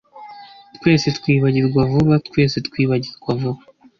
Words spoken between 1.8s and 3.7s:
vuba, twese twibagirwa vuba